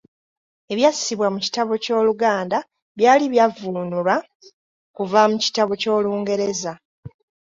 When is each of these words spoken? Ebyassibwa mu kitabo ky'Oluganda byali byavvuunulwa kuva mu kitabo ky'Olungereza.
Ebyassibwa 0.73 1.27
mu 1.33 1.39
kitabo 1.45 1.71
ky'Oluganda 1.83 2.57
byali 2.97 3.25
byavvuunulwa 3.33 4.15
kuva 4.95 5.21
mu 5.31 5.37
kitabo 5.43 5.71
ky'Olungereza. 5.81 6.73